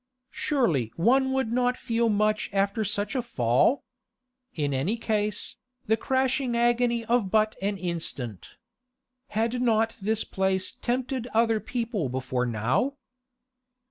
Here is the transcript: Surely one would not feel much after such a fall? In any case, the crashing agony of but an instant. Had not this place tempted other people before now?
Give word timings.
Surely 0.31 0.91
one 0.95 1.31
would 1.31 1.51
not 1.51 1.77
feel 1.77 2.09
much 2.09 2.49
after 2.51 2.83
such 2.83 3.13
a 3.13 3.21
fall? 3.21 3.83
In 4.55 4.73
any 4.73 4.97
case, 4.97 5.57
the 5.85 5.95
crashing 5.95 6.57
agony 6.57 7.05
of 7.05 7.29
but 7.29 7.55
an 7.61 7.77
instant. 7.77 8.55
Had 9.27 9.61
not 9.61 9.95
this 10.01 10.23
place 10.23 10.71
tempted 10.71 11.27
other 11.35 11.59
people 11.59 12.09
before 12.09 12.47
now? 12.47 12.97